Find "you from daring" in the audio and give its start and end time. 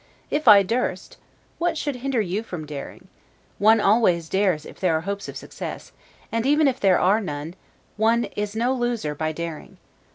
2.21-3.07